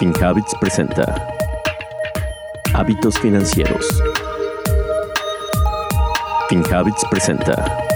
[0.00, 1.04] FinHabits presenta
[2.74, 3.86] Hábitos Financieros.
[6.48, 7.86] FinHabits presenta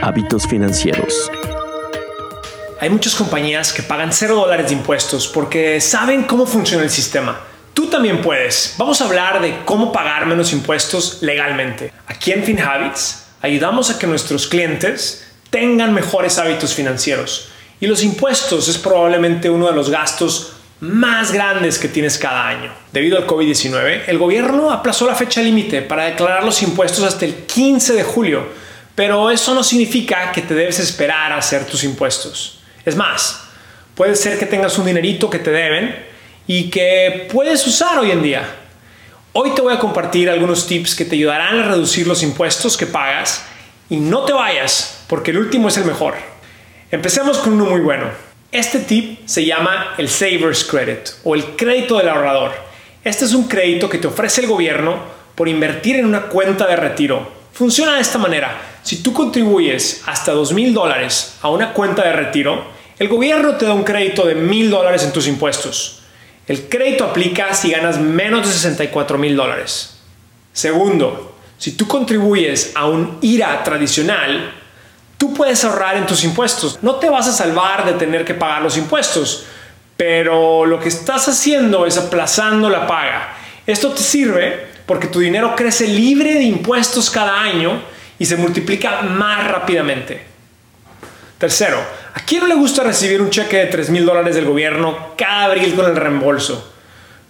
[0.00, 1.30] Hábitos Financieros.
[2.80, 7.38] Hay muchas compañías que pagan 0 dólares de impuestos porque saben cómo funciona el sistema.
[7.74, 8.74] Tú también puedes.
[8.78, 11.92] Vamos a hablar de cómo pagar menos impuestos legalmente.
[12.06, 17.50] Aquí en FinHabits ayudamos a que nuestros clientes tengan mejores hábitos financieros.
[17.78, 22.72] Y los impuestos es probablemente uno de los gastos más grandes que tienes cada año.
[22.92, 27.34] Debido al COVID-19, el gobierno aplazó la fecha límite para declarar los impuestos hasta el
[27.46, 28.48] 15 de julio,
[28.96, 32.58] pero eso no significa que te debes esperar a hacer tus impuestos.
[32.84, 33.44] Es más,
[33.94, 36.04] puede ser que tengas un dinerito que te deben
[36.48, 38.42] y que puedes usar hoy en día.
[39.34, 42.86] Hoy te voy a compartir algunos tips que te ayudarán a reducir los impuestos que
[42.86, 43.44] pagas
[43.88, 46.16] y no te vayas, porque el último es el mejor.
[46.90, 48.31] Empecemos con uno muy bueno.
[48.52, 52.52] Este tip se llama el Savers Credit o el crédito del ahorrador.
[53.02, 54.98] Este es un crédito que te ofrece el gobierno
[55.34, 57.32] por invertir en una cuenta de retiro.
[57.54, 58.60] Funciona de esta manera.
[58.82, 62.66] Si tú contribuyes hasta $2,000 dólares a una cuenta de retiro,
[62.98, 66.02] el gobierno te da un crédito de $1,000 dólares en tus impuestos.
[66.46, 69.98] El crédito aplica si ganas menos de 64 mil dólares.
[70.52, 74.61] Segundo, si tú contribuyes a un IRA tradicional,
[75.22, 76.80] tú puedes ahorrar en tus impuestos.
[76.82, 79.44] No te vas a salvar de tener que pagar los impuestos,
[79.96, 83.36] pero lo que estás haciendo es aplazando la paga.
[83.64, 87.80] Esto te sirve porque tu dinero crece libre de impuestos cada año
[88.18, 90.26] y se multiplica más rápidamente.
[91.38, 91.80] Tercero,
[92.14, 95.44] ¿a quién no le gusta recibir un cheque de 3 mil dólares del gobierno cada
[95.44, 96.72] abril con el reembolso?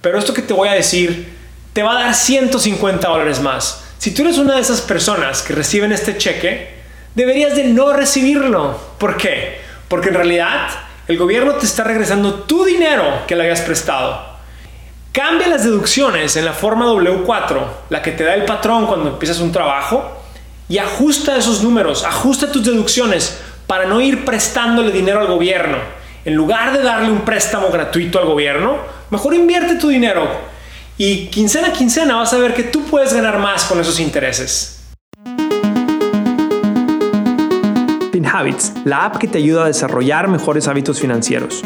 [0.01, 1.29] Pero esto que te voy a decir
[1.75, 3.85] te va a dar 150 dólares más.
[3.99, 6.81] Si tú eres una de esas personas que reciben este cheque,
[7.15, 8.79] deberías de no recibirlo.
[8.99, 9.61] ¿Por qué?
[9.89, 10.69] Porque en realidad
[11.09, 14.33] el gobierno te está regresando tu dinero que le habías prestado.
[15.13, 19.41] Cambia las deducciones en la forma W4, la que te da el patrón cuando empiezas
[19.41, 20.23] un trabajo,
[20.69, 25.77] y ajusta esos números, ajusta tus deducciones para no ir prestándole dinero al gobierno.
[26.25, 28.79] En lugar de darle un préstamo gratuito al gobierno,
[29.11, 30.31] mejor invierte tu dinero.
[30.97, 34.82] Y quincena a quincena vas a ver que tú puedes ganar más con esos intereses.
[38.33, 41.63] FinHabits, la app que te ayuda a desarrollar mejores hábitos financieros.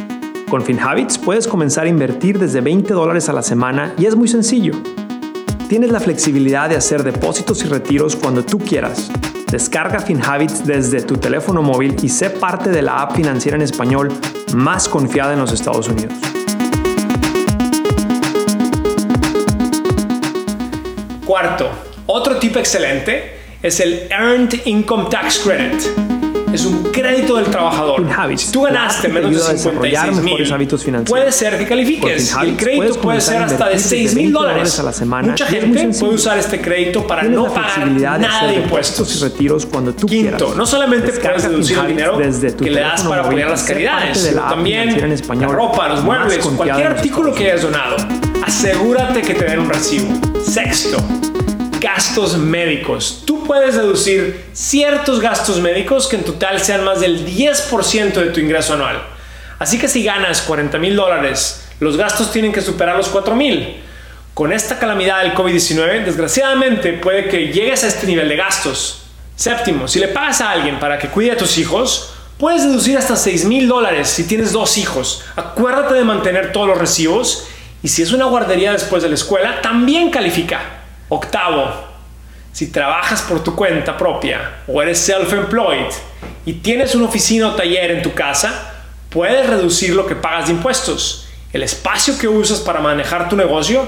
[0.51, 4.27] Con FinHabits puedes comenzar a invertir desde 20 dólares a la semana y es muy
[4.27, 4.73] sencillo.
[5.69, 9.13] Tienes la flexibilidad de hacer depósitos y retiros cuando tú quieras.
[9.49, 14.09] Descarga FinHabits desde tu teléfono móvil y sé parte de la app financiera en español
[14.53, 16.15] más confiada en los Estados Unidos.
[21.25, 21.71] Cuarto,
[22.07, 26.16] otro tipo excelente es el Earned Income Tax Credit
[26.57, 28.03] es un crédito del trabajador.
[28.03, 31.11] FinHabits, tú ganaste menos de 56 mil, hábitos financieros.
[31.11, 32.35] puede ser que califiques.
[32.43, 35.29] El crédito puede ser hasta de 6 mil dólares a la semana.
[35.29, 39.17] Mucha gente puede usar este crédito para no pagar nada de impuestos.
[39.17, 40.57] y retiros cuando tú Quinto, quieras.
[40.57, 44.97] no solamente puedes deducir el dinero que le das para apoyar las caridades, sino también
[45.39, 47.97] la ropa, los muebles, cualquier artículo que hayas donado.
[48.45, 50.07] Asegúrate que te den un recibo.
[50.43, 50.99] Sexto,
[51.81, 53.23] gastos médicos.
[53.47, 58.75] Puedes deducir ciertos gastos médicos que en total sean más del 10% de tu ingreso
[58.75, 59.01] anual.
[59.59, 63.77] Así que si ganas 40 mil dólares, los gastos tienen que superar los 4 mil.
[64.35, 69.05] Con esta calamidad del COVID-19, desgraciadamente puede que llegues a este nivel de gastos.
[69.37, 73.15] Séptimo, si le pagas a alguien para que cuide a tus hijos, puedes deducir hasta
[73.15, 75.23] 6 mil dólares si tienes dos hijos.
[75.37, 77.47] Acuérdate de mantener todos los recibos
[77.83, 80.61] y si es una guardería después de la escuela, también califica.
[81.09, 81.96] Octavo,
[82.57, 85.93] si trabajas por tu cuenta propia o eres self-employed
[86.47, 88.73] y tienes una oficina o taller en tu casa,
[89.11, 91.29] puedes reducir lo que pagas de impuestos.
[91.53, 93.87] El espacio que usas para manejar tu negocio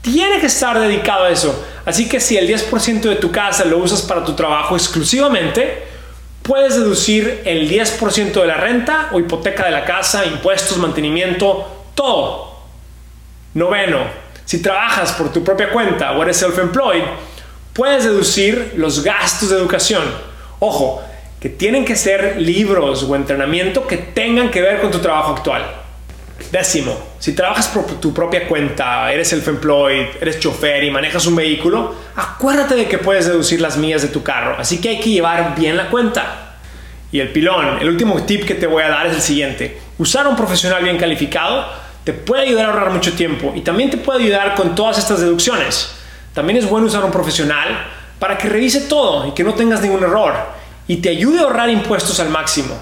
[0.00, 1.62] tiene que estar dedicado a eso.
[1.84, 5.86] Así que si el 10% de tu casa lo usas para tu trabajo exclusivamente,
[6.42, 12.62] puedes deducir el 10% de la renta o hipoteca de la casa, impuestos, mantenimiento, todo.
[13.52, 14.06] Noveno,
[14.46, 17.04] si trabajas por tu propia cuenta o eres self-employed,
[17.76, 20.02] puedes deducir los gastos de educación.
[20.58, 21.04] Ojo,
[21.38, 25.62] que tienen que ser libros o entrenamiento que tengan que ver con tu trabajo actual.
[26.50, 31.94] Décimo, si trabajas por tu propia cuenta, eres self-employed, eres chofer y manejas un vehículo,
[32.14, 35.54] acuérdate de que puedes deducir las millas de tu carro, así que hay que llevar
[35.54, 36.58] bien la cuenta.
[37.12, 39.78] Y el pilón, el último tip que te voy a dar es el siguiente.
[39.98, 41.66] Usar a un profesional bien calificado
[42.04, 45.20] te puede ayudar a ahorrar mucho tiempo y también te puede ayudar con todas estas
[45.20, 45.95] deducciones.
[46.36, 47.86] También es bueno usar un profesional
[48.18, 50.34] para que revise todo y que no tengas ningún error
[50.86, 52.74] y te ayude a ahorrar impuestos al máximo.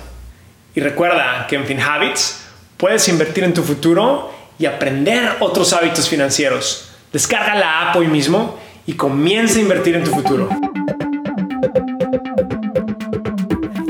[0.75, 2.47] Y recuerda que en FinHabits
[2.77, 6.91] puedes invertir en tu futuro y aprender otros hábitos financieros.
[7.13, 10.49] Descarga la app hoy mismo y comienza a invertir en tu futuro.